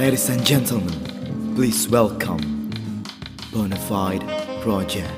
Ladies 0.00 0.30
and 0.30 0.40
gentlemen, 0.46 0.96
please 1.54 1.86
welcome 1.86 2.40
Bonafide 3.52 4.24
Project. 4.64 5.12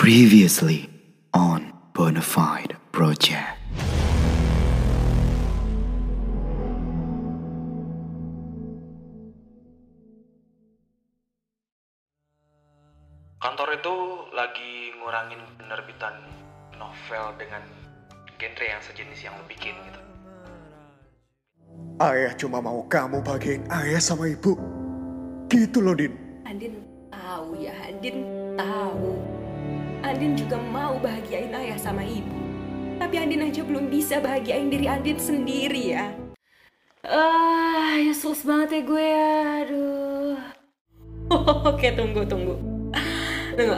Previously 0.00 0.88
on 1.34 1.76
Bonafide 1.92 2.80
Project. 2.96 3.44
kantor 13.44 13.76
itu 13.76 13.96
lagi 14.32 14.96
ngurangin 14.96 15.44
penerbitan 15.60 16.16
novel 16.80 17.36
dengan 17.36 17.85
genre 18.36 18.64
yang 18.68 18.82
sejenis 18.84 19.20
yang 19.24 19.34
lo 19.36 19.44
bikin 19.48 19.72
gitu. 19.88 20.00
Ayah 21.96 22.32
cuma 22.36 22.60
mau 22.60 22.84
kamu 22.84 23.24
bagian 23.24 23.64
ayah 23.72 24.00
sama 24.00 24.28
ibu. 24.28 24.52
Gitu 25.48 25.80
loh, 25.80 25.96
Din. 25.96 26.12
Andin 26.44 26.84
tahu 27.08 27.56
ya, 27.56 27.72
Andin 27.88 28.16
tahu. 28.60 29.16
Andin 30.04 30.36
juga 30.36 30.60
mau 30.60 31.00
bahagiain 31.00 31.56
ayah 31.56 31.80
sama 31.80 32.04
ibu. 32.04 32.36
Tapi 33.00 33.16
Andin 33.16 33.48
aja 33.48 33.64
belum 33.64 33.88
bisa 33.88 34.20
bahagiain 34.20 34.68
diri 34.68 34.84
Andin 34.84 35.16
sendiri 35.16 35.96
ya. 35.96 36.12
Ah, 37.00 37.96
useless 38.04 38.44
banget 38.44 38.68
ya 38.76 38.80
gue 38.84 39.04
ya. 39.04 39.32
Aduh. 39.64 40.36
Oke, 41.72 41.88
tunggu, 41.96 42.28
tunggu. 42.28 42.60
Tunggu. 43.56 43.76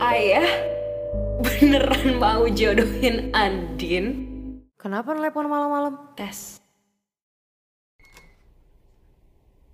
Ayah 0.00 0.79
beneran 1.40 2.20
mau 2.20 2.44
jodohin 2.46 3.32
Andin? 3.32 4.06
Kenapa 4.76 5.12
nelpon 5.12 5.48
malam-malam? 5.48 6.16
Tes. 6.16 6.60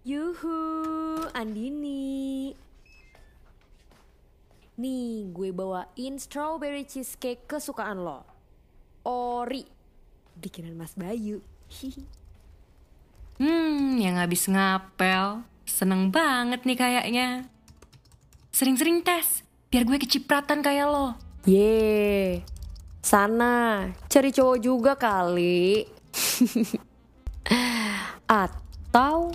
Yuhu, 0.07 0.55
Andini. 1.35 2.55
Nih, 4.79 5.27
gue 5.35 5.51
bawain 5.51 6.15
strawberry 6.23 6.87
cheesecake 6.87 7.51
kesukaan 7.51 8.07
lo. 8.07 8.23
Ori. 9.03 9.67
Bikinan 10.39 10.79
Mas 10.79 10.95
Bayu. 10.95 11.43
Hmm, 13.43 13.99
yang 13.99 14.23
habis 14.23 14.47
ngapel. 14.47 15.43
Seneng 15.67 16.15
banget 16.15 16.63
nih 16.63 16.79
kayaknya. 16.79 17.29
Sering-sering 18.55 19.03
tes, 19.03 19.43
biar 19.75 19.83
gue 19.83 19.99
kecipratan 19.99 20.63
kayak 20.63 20.87
lo. 20.87 21.26
Ye, 21.47 22.43
sana 22.99 23.87
cari 24.11 24.35
cowok 24.35 24.59
juga 24.59 24.99
kali. 24.99 25.87
Atau 28.27 29.31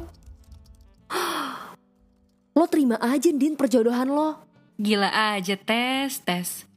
lo 2.60 2.66
terima 2.68 3.00
aja 3.00 3.32
Din 3.32 3.56
perjodohan 3.56 4.12
lo. 4.12 4.44
Gila 4.76 5.40
aja 5.40 5.56
tes, 5.56 6.20
tes. 6.20 6.68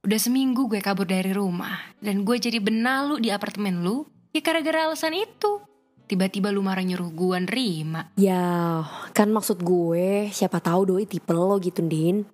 Udah 0.00 0.16
seminggu 0.16 0.64
gue 0.64 0.80
kabur 0.80 1.04
dari 1.04 1.36
rumah. 1.36 1.76
Dan 2.00 2.24
gue 2.24 2.40
jadi 2.40 2.56
benalu 2.56 3.20
di 3.20 3.28
apartemen 3.28 3.84
lu. 3.84 4.08
Ya 4.32 4.40
gara-gara 4.40 4.88
alasan 4.88 5.12
itu. 5.12 5.60
Tiba-tiba 6.08 6.48
lu 6.48 6.64
marah 6.64 6.88
nyuruh 6.88 7.12
gue 7.12 7.36
nerima. 7.36 8.08
Ya, 8.16 8.80
kan 9.12 9.28
maksud 9.28 9.60
gue 9.60 10.32
siapa 10.32 10.56
tahu 10.64 10.96
doi 10.96 11.04
tipe 11.04 11.36
lo 11.36 11.60
gitu 11.60 11.84
Din. 11.84 12.24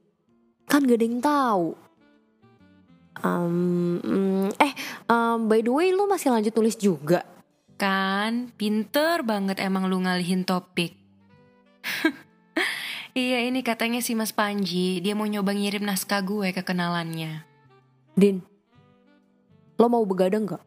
Kan 0.71 0.87
gak 0.87 1.03
ada 1.03 1.07
yang 1.11 1.19
tahu. 1.19 1.86
Um, 3.25 4.53
eh, 4.61 4.73
um, 5.09 5.49
by 5.49 5.65
the 5.65 5.73
way 5.73 5.93
lu 5.93 6.05
masih 6.11 6.33
lanjut 6.33 6.53
nulis 6.53 6.77
juga. 6.77 7.25
Kan, 7.77 8.53
pinter 8.57 9.21
banget 9.25 9.61
emang 9.61 9.89
lu 9.89 10.01
ngalihin 10.01 10.45
topik. 10.45 10.97
iya 13.17 13.45
ini 13.45 13.61
katanya 13.61 14.01
si 14.01 14.17
Mas 14.17 14.33
Panji, 14.33 15.05
dia 15.05 15.13
mau 15.13 15.29
nyoba 15.29 15.53
ngirim 15.53 15.85
naskah 15.85 16.25
gue 16.25 16.53
ke 16.57 16.65
kenalannya. 16.65 17.45
Din, 18.17 18.41
lo 19.77 19.87
mau 19.93 20.05
begadang 20.09 20.49
gak? 20.49 20.65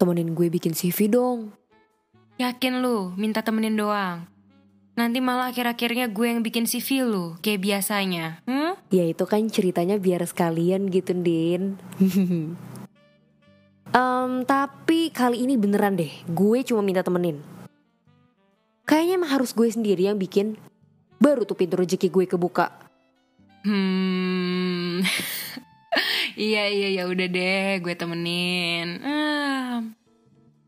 Temenin 0.00 0.32
gue 0.32 0.48
bikin 0.48 0.72
CV 0.72 1.12
dong. 1.12 1.52
Yakin 2.40 2.82
lu, 2.82 3.14
minta 3.14 3.44
temenin 3.44 3.78
doang. 3.78 4.33
Nanti 4.94 5.18
malah 5.18 5.50
akhir-akhirnya 5.50 6.06
gue 6.06 6.26
yang 6.30 6.46
bikin 6.46 6.70
CV 6.70 7.02
lu, 7.02 7.34
kayak 7.42 7.66
biasanya. 7.66 8.38
Hmm? 8.46 8.78
Ya 8.94 9.02
itu 9.02 9.26
kan 9.26 9.42
ceritanya 9.50 9.98
biar 9.98 10.22
sekalian 10.22 10.86
gitu, 10.86 11.18
Din. 11.18 11.74
Em, 13.94 14.42
tapi 14.42 15.14
kali 15.14 15.46
ini 15.46 15.54
beneran 15.54 15.94
deh, 15.94 16.10
gue 16.26 16.58
cuma 16.66 16.82
minta 16.82 17.02
temenin. 17.02 17.38
Kayaknya 18.86 19.14
emang 19.22 19.30
harus 19.38 19.54
gue 19.54 19.70
sendiri 19.70 20.10
yang 20.10 20.18
bikin. 20.18 20.58
Baru 21.22 21.46
tuh 21.46 21.54
pintu 21.54 21.78
rezeki 21.78 22.10
gue 22.10 22.24
kebuka. 22.26 22.74
Hmm. 23.62 24.98
iya 26.38 26.66
iya 26.70 26.88
ya 26.90 27.02
udah 27.06 27.26
deh, 27.30 27.82
gue 27.82 27.94
temenin. 27.94 28.98
Ah. 29.06 29.78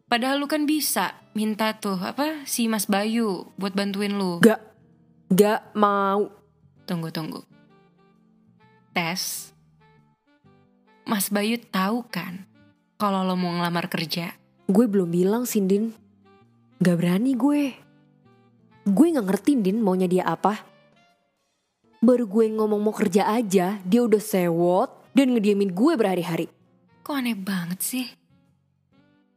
Padahal 0.07 0.39
lu 0.39 0.47
kan 0.47 0.71
bisa 0.71 1.19
minta 1.35 1.75
tuh 1.75 1.99
apa 1.99 2.47
si 2.47 2.71
Mas 2.71 2.87
Bayu 2.87 3.51
buat 3.59 3.75
bantuin 3.75 4.15
lu. 4.15 4.39
Gak, 4.39 4.63
gak 5.35 5.75
mau. 5.75 6.31
Tunggu 6.87 7.11
tunggu. 7.11 7.43
Tes. 8.95 9.51
Mas 11.03 11.27
Bayu 11.27 11.59
tahu 11.59 12.07
kan 12.07 12.47
kalau 13.03 13.27
lo 13.27 13.35
mau 13.35 13.51
ngelamar 13.59 13.91
kerja. 13.91 14.31
Gue 14.71 14.87
belum 14.87 15.11
bilang 15.11 15.43
sih, 15.43 15.63
Din. 15.67 15.91
Gak 16.79 16.97
berani 17.03 17.35
gue. 17.35 17.75
Gue 18.87 19.07
gak 19.11 19.27
ngerti, 19.27 19.59
Din, 19.59 19.83
maunya 19.83 20.07
dia 20.07 20.23
apa. 20.23 20.63
Baru 21.99 22.31
gue 22.31 22.47
ngomong 22.55 22.79
mau 22.79 22.95
kerja 22.95 23.27
aja, 23.27 23.83
dia 23.83 24.01
udah 24.07 24.23
sewot 24.23 25.11
dan 25.19 25.35
ngediamin 25.35 25.75
gue 25.75 25.99
berhari-hari. 25.99 26.47
Kok 27.03 27.15
aneh 27.15 27.35
banget 27.35 27.83
sih? 27.83 28.07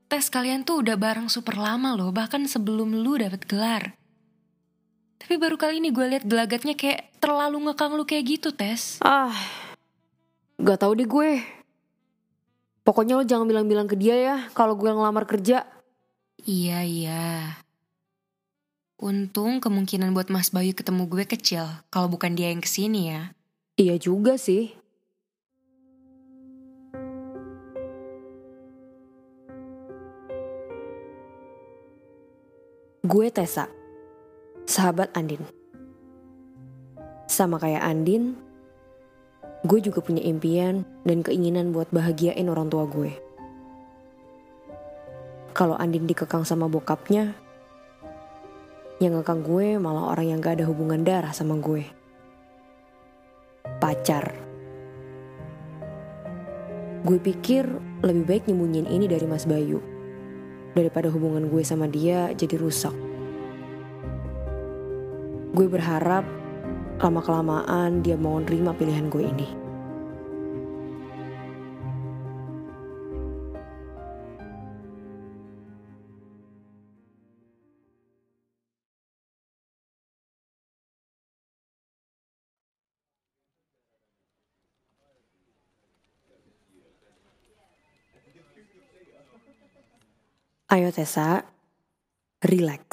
Tes 0.09 0.25
kalian 0.33 0.65
tuh 0.65 0.81
udah 0.81 0.97
bareng 0.97 1.29
super 1.29 1.53
lama 1.53 1.93
loh, 1.93 2.09
bahkan 2.09 2.41
sebelum 2.49 2.97
lu 2.97 3.21
dapet 3.21 3.45
gelar. 3.45 3.93
Tapi 5.21 5.37
baru 5.37 5.53
kali 5.53 5.77
ini 5.77 5.93
gue 5.93 6.01
liat 6.01 6.25
gelagatnya 6.25 6.73
kayak 6.73 7.13
terlalu 7.21 7.69
ngekang 7.69 7.93
lu 7.93 8.09
kayak 8.09 8.25
gitu, 8.25 8.49
Tes. 8.49 8.97
Ah, 9.05 9.29
gak 10.57 10.81
tau 10.81 10.97
deh 10.97 11.05
gue. 11.05 11.45
Pokoknya 12.81 13.21
lo 13.21 13.23
jangan 13.27 13.45
bilang-bilang 13.45 13.85
ke 13.85 13.93
dia 13.93 14.17
ya 14.17 14.37
kalau 14.57 14.73
gue 14.73 14.89
ngelamar 14.89 15.29
kerja. 15.29 15.69
Iya, 16.41 16.81
iya. 16.81 17.61
Untung 18.97 19.61
kemungkinan 19.61 20.09
buat 20.17 20.33
Mas 20.33 20.49
Bayu 20.49 20.73
ketemu 20.73 21.05
gue 21.05 21.29
kecil, 21.29 21.69
kalau 21.93 22.09
bukan 22.09 22.33
dia 22.33 22.49
yang 22.49 22.65
ke 22.65 22.67
sini 22.67 23.13
ya. 23.13 23.37
Iya 23.77 24.01
juga 24.01 24.41
sih. 24.41 24.73
Gue 33.09 33.33
Tessa, 33.33 33.65
sahabat 34.69 35.09
Andin. 35.17 35.41
Sama 37.25 37.57
kayak 37.57 37.81
Andin, 37.81 38.37
gue 39.65 39.81
juga 39.81 39.97
punya 40.05 40.21
impian 40.21 40.85
dan 41.09 41.25
keinginan 41.25 41.73
buat 41.73 41.89
bahagiain 41.89 42.45
orang 42.45 42.69
tua 42.69 42.85
gue. 42.85 43.09
Kalau 45.57 45.73
Andin 45.81 46.05
dikekang 46.05 46.45
sama 46.45 46.69
bokapnya, 46.69 47.33
yang 49.01 49.17
ngekang 49.17 49.41
gue 49.41 49.81
malah 49.81 50.13
orang 50.13 50.29
yang 50.29 50.37
gak 50.37 50.61
ada 50.61 50.69
hubungan 50.69 51.01
darah 51.01 51.33
sama 51.33 51.57
gue. 51.57 51.89
Pacar. 53.81 54.37
Gue 57.01 57.17
pikir 57.17 57.65
lebih 58.05 58.21
baik 58.29 58.45
nyembunyiin 58.45 58.85
ini 58.85 59.09
dari 59.09 59.25
Mas 59.25 59.49
Bayu. 59.49 59.88
Daripada 60.77 61.11
hubungan 61.11 61.49
gue 61.49 61.65
sama 61.65 61.89
dia 61.89 62.31
jadi 62.31 62.55
rusak. 62.55 62.93
Gue 65.51 65.67
berharap 65.67 66.23
lama-kelamaan 67.01 67.99
dia 68.05 68.15
mau 68.15 68.39
nerima 68.39 68.71
pilihan 68.71 69.11
gue 69.11 69.23
ini. 69.27 69.58
Ayo 90.69 90.93
Tessa, 90.93 91.41
relax. 92.45 92.85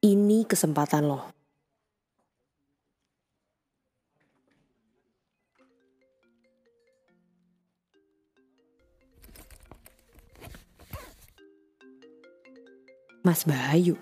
Ini 0.00 0.48
kesempatan 0.48 1.04
lo. 1.04 1.20
Mas 13.20 13.44
Bayu. 13.44 14.00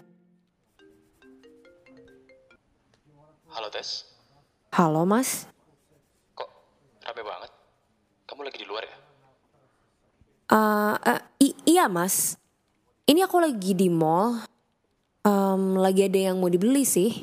Halo 3.50 3.75
Tes. 3.75 4.06
Halo 4.71 5.03
Mas. 5.03 5.50
Kok 6.38 6.47
rame 7.03 7.23
banget? 7.27 7.50
Kamu 8.31 8.47
lagi 8.47 8.62
di 8.62 8.71
luar 8.71 8.87
ya? 8.87 8.97
Uh, 10.55 10.94
uh, 10.94 11.30
iya 11.70 11.87
mas. 11.87 12.34
Ini 13.06 13.22
aku 13.31 13.38
lagi 13.38 13.78
di 13.78 13.87
mall. 13.87 14.43
Em, 15.22 15.62
lagi 15.78 16.11
ada 16.11 16.19
yang 16.19 16.43
mau 16.43 16.50
dibeli 16.50 16.82
sih. 16.82 17.14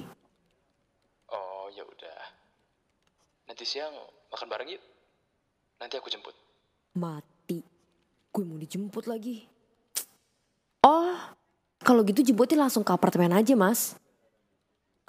Oh 1.27 1.67
ya 1.75 1.83
udah. 1.83 2.19
Nanti 3.51 3.67
siang 3.67 3.91
makan 4.31 4.47
bareng 4.47 4.69
yuk. 4.71 4.83
Nanti 5.83 5.99
aku 5.99 6.07
jemput. 6.07 6.35
Mati. 6.95 7.59
Gue 8.31 8.43
mau 8.47 8.55
dijemput 8.55 9.03
lagi. 9.09 9.43
Oh, 10.85 11.17
kalau 11.83 12.05
gitu 12.07 12.23
jemputin 12.23 12.61
langsung 12.61 12.85
ke 12.87 12.91
apartemen 12.95 13.35
aja 13.35 13.51
mas. 13.59 13.99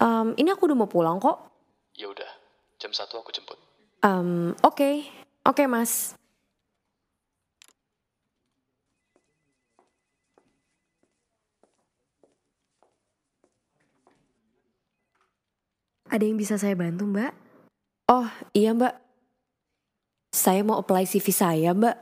Em, 0.02 0.35
ini 0.35 0.50
aku 0.50 0.67
udah 0.67 0.79
mau 0.79 0.90
pulang 0.90 1.23
kok. 1.23 1.38
Ya 1.94 2.11
udah, 2.11 2.31
jam 2.79 2.90
satu 2.90 3.23
aku 3.23 3.31
jemput. 3.31 3.58
Em, 4.02 4.55
Oke, 4.62 5.06
oke 5.43 5.62
mas. 5.67 6.14
Ada 16.08 16.25
yang 16.25 16.40
bisa 16.40 16.56
saya 16.56 16.72
bantu, 16.72 17.05
Mbak? 17.05 17.32
Oh 18.08 18.25
iya 18.56 18.72
mbak. 18.72 18.96
Saya 20.32 20.64
mau 20.64 20.81
apply 20.81 21.05
CV 21.05 21.28
saya 21.28 21.76
mbak. 21.76 21.93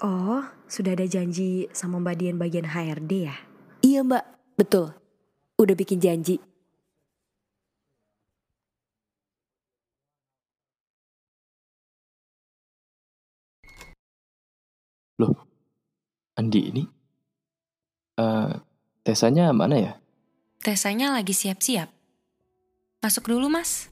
Oh, 0.00 0.40
sudah 0.64 0.96
ada 0.96 1.04
janji 1.04 1.68
sama 1.76 2.00
Mbak 2.00 2.16
Dian 2.16 2.36
bagian 2.40 2.64
HRD 2.72 3.28
ya? 3.28 3.36
Iya 3.84 4.00
mbak, 4.00 4.24
betul. 4.56 4.96
Udah 5.60 5.76
bikin 5.76 6.00
janji. 6.00 6.40
Loh, 15.20 15.36
Andi 16.40 16.60
ini? 16.72 16.84
eh 18.16 18.52
Tesanya 19.04 19.52
mana 19.52 19.76
ya? 19.76 19.92
Tesanya 20.64 21.12
lagi 21.12 21.36
siap-siap. 21.36 22.01
Masuk 23.02 23.34
dulu, 23.34 23.50
Mas. 23.50 23.90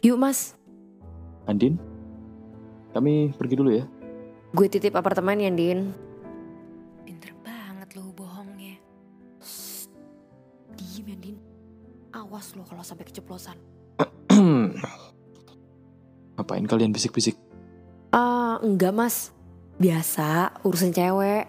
Yuk 0.00 0.16
mas, 0.16 0.56
Andin? 1.44 1.76
Kami 2.96 3.36
pergi 3.36 3.52
dulu 3.52 3.68
ya. 3.76 3.84
gue 4.56 4.66
titip 4.66 4.96
apartemen 4.96 5.44
ya 5.44 5.52
Din. 5.52 5.92
Pinter 7.04 7.36
banget 7.44 7.92
lo 8.00 8.08
bohongnya. 8.16 8.80
Diem 10.72 11.04
ya 11.04 11.16
Din. 11.20 11.36
Awas 12.16 12.56
lo 12.56 12.64
kalau 12.64 12.80
sampai 12.80 13.04
keceplosan. 13.12 13.60
Ngapain 16.40 16.64
kalian 16.64 16.96
bisik-bisik? 16.96 17.36
Enggak 18.60 18.92
mas. 18.92 19.16
Biasa, 19.80 20.52
urusan 20.60 20.92
cewek. 20.92 21.48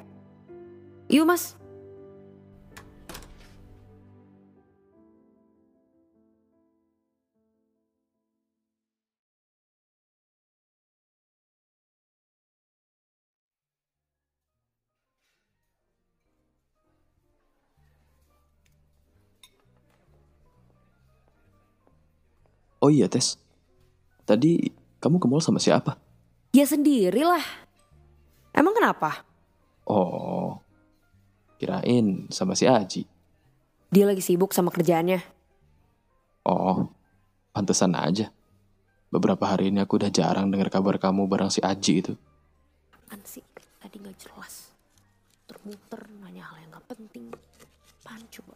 Yuk 1.12 1.28
mas. 1.28 1.60
Oh 22.82 22.88
iya, 22.90 23.12
Tes. 23.12 23.36
Tadi 24.24 24.72
kamu 25.04 25.20
ke 25.20 25.28
mall 25.28 25.44
sama 25.44 25.60
siapa? 25.60 26.00
Ya 26.52 26.68
sendirilah. 26.68 27.44
Emang 28.52 28.76
kenapa? 28.76 29.24
Oh, 29.88 30.60
kirain 31.56 32.28
sama 32.28 32.60
si 32.60 32.68
Aji. 32.68 33.08
Dia 33.88 34.04
lagi 34.04 34.20
sibuk 34.20 34.52
sama 34.52 34.68
kerjaannya. 34.68 35.24
Oh, 36.44 36.92
pantesan 37.56 37.96
aja. 37.96 38.36
Beberapa 39.12 39.48
hari 39.48 39.72
ini 39.72 39.80
aku 39.80 39.96
udah 40.00 40.12
jarang 40.12 40.52
dengar 40.52 40.68
kabar 40.68 41.00
kamu 41.00 41.28
bareng 41.28 41.52
si 41.52 41.64
Aji 41.64 41.94
itu. 42.04 42.14
Apaan 42.92 43.24
sih? 43.24 43.44
Tadi 43.80 44.00
gak 44.04 44.16
jelas. 44.20 44.76
Termuter 45.48 46.04
nanya 46.20 46.52
hal 46.52 46.60
yang 46.64 46.72
gak 46.76 46.88
penting. 46.92 47.32
Apaan 48.04 48.24
coba? 48.28 48.56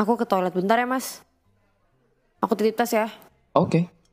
Aku 0.00 0.12
ke 0.16 0.24
toilet 0.24 0.52
bentar 0.56 0.80
ya 0.80 0.88
mas. 0.88 1.20
Aku 2.40 2.56
titip 2.56 2.76
tas 2.76 2.92
ya. 2.92 3.08
Oke. 3.56 3.88
Hah? 3.88 4.03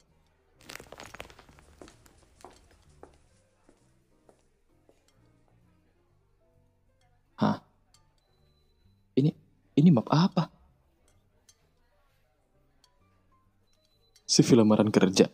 Ini 9.76 9.90
map 9.92 10.08
apa? 10.12 10.52
CV 14.32 14.56
lamaran 14.56 14.88
kerja. 14.92 15.28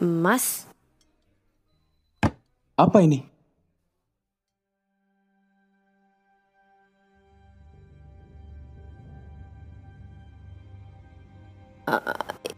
Mas, 0.00 0.64
Apa 2.80 3.04
ini? 3.04 3.20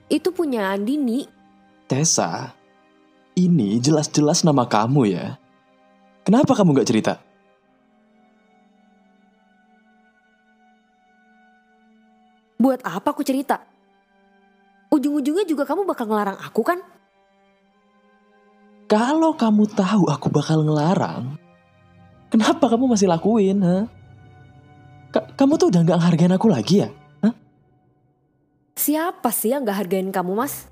itu 0.06 0.28
punya 0.30 0.70
Andini. 0.70 1.41
Tessa, 1.92 2.56
ini 3.36 3.76
jelas-jelas 3.76 4.48
nama 4.48 4.64
kamu 4.64 5.12
ya. 5.12 5.36
Kenapa 6.24 6.56
kamu 6.56 6.80
gak 6.80 6.88
cerita? 6.88 7.20
Buat 12.56 12.80
apa 12.80 13.12
aku 13.12 13.20
cerita? 13.20 13.60
Ujung-ujungnya 14.88 15.44
juga 15.44 15.68
kamu 15.68 15.84
bakal 15.84 16.08
ngelarang 16.08 16.40
aku 16.40 16.64
kan? 16.64 16.80
Kalau 18.88 19.36
kamu 19.36 19.68
tahu 19.76 20.08
aku 20.08 20.32
bakal 20.32 20.64
ngelarang, 20.64 21.36
kenapa 22.32 22.72
kamu 22.72 22.96
masih 22.96 23.04
lakuin, 23.04 23.60
ha? 23.60 23.84
Ka- 25.12 25.28
kamu 25.36 25.60
tuh 25.60 25.68
udah 25.68 25.84
gak 25.84 26.00
hargain 26.00 26.32
aku 26.32 26.48
lagi 26.48 26.88
ya? 26.88 26.88
Siapa 28.80 29.28
sih 29.28 29.52
yang 29.52 29.68
gak 29.68 29.84
hargain 29.84 30.08
kamu 30.08 30.32
mas? 30.32 30.71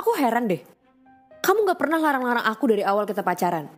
Aku 0.00 0.16
heran 0.16 0.48
deh. 0.48 0.64
Kamu 1.44 1.68
gak 1.68 1.76
pernah 1.76 2.00
larang-larang 2.00 2.48
aku 2.48 2.72
dari 2.72 2.80
awal 2.80 3.04
kita 3.04 3.20
pacaran. 3.20 3.68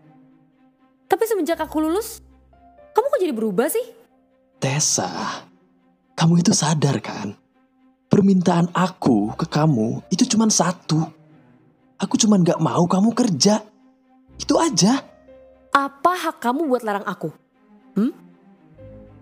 Tapi 1.10 1.24
semenjak 1.26 1.58
aku 1.58 1.82
lulus, 1.82 2.22
kamu 2.94 3.06
kok 3.10 3.20
jadi 3.20 3.34
berubah 3.34 3.66
sih? 3.66 3.82
Tessa, 4.62 5.42
kamu 6.14 6.46
itu 6.46 6.54
sadar 6.54 7.02
kan? 7.02 7.34
Permintaan 8.06 8.70
aku 8.70 9.34
ke 9.34 9.50
kamu 9.50 10.06
itu 10.14 10.22
cuma 10.30 10.46
satu. 10.46 11.02
Aku 11.98 12.14
cuma 12.14 12.38
gak 12.38 12.62
mau 12.62 12.86
kamu 12.86 13.10
kerja. 13.18 13.58
Itu 14.38 14.62
aja. 14.62 15.02
Apa 15.74 16.12
hak 16.14 16.38
kamu 16.38 16.70
buat 16.70 16.86
larang 16.86 17.06
aku? 17.06 17.34
Hmm? 17.98 18.14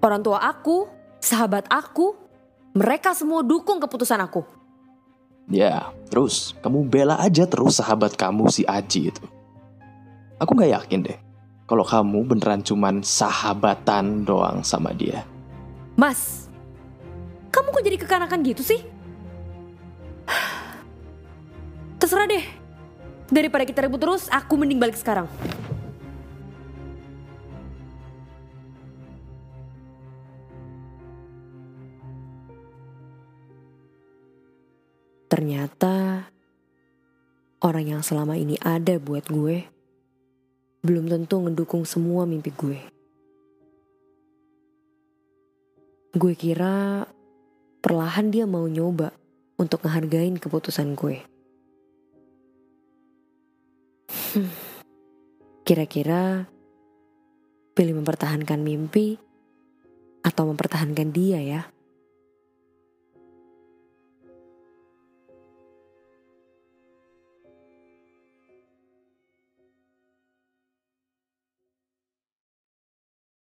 Orang 0.05 0.21
tua 0.21 0.45
aku, 0.45 0.85
sahabat 1.17 1.65
aku, 1.73 2.13
mereka 2.77 3.17
semua 3.17 3.41
dukung 3.41 3.81
keputusan 3.81 4.21
aku. 4.21 4.60
Ya, 5.51 5.91
terus 6.07 6.55
kamu 6.63 6.87
bela 6.87 7.19
aja 7.19 7.43
terus 7.43 7.83
sahabat 7.83 8.15
kamu 8.15 8.47
si 8.55 8.63
Aji 8.63 9.11
itu. 9.11 9.25
Aku 10.39 10.55
gak 10.55 10.71
yakin 10.71 11.05
deh. 11.05 11.19
Kalau 11.67 11.83
kamu 11.83 12.23
beneran 12.27 12.63
cuman 12.63 13.03
sahabatan 13.03 14.23
doang 14.23 14.63
sama 14.63 14.95
dia. 14.95 15.27
Mas, 15.99 16.47
kamu 17.51 17.75
kok 17.75 17.83
jadi 17.83 17.99
kekanakan 17.99 18.39
gitu 18.47 18.63
sih? 18.63 18.81
Terserah 22.01 22.31
deh. 22.31 22.47
Daripada 23.31 23.63
kita 23.67 23.87
ribut 23.87 24.03
terus, 24.03 24.27
aku 24.31 24.55
mending 24.59 24.79
balik 24.79 24.99
sekarang. 24.99 25.27
Ternyata 35.31 36.27
orang 37.63 37.87
yang 37.87 38.03
selama 38.03 38.35
ini 38.35 38.59
ada 38.59 38.99
buat 38.99 39.31
gue 39.31 39.63
belum 40.83 41.07
tentu 41.07 41.39
ngedukung 41.39 41.87
semua 41.87 42.27
mimpi 42.27 42.51
gue. 42.51 42.81
Gue 46.11 46.35
kira 46.35 47.07
perlahan 47.79 48.35
dia 48.35 48.43
mau 48.43 48.67
nyoba 48.67 49.15
untuk 49.55 49.87
ngehargain 49.87 50.35
keputusan 50.41 50.99
gue. 50.99 51.23
Hmm. 54.35 54.51
Kira-kira 55.63 56.51
pilih 57.79 58.03
mempertahankan 58.03 58.59
mimpi 58.59 59.15
atau 60.27 60.51
mempertahankan 60.51 61.15
dia 61.15 61.39
ya? 61.39 61.63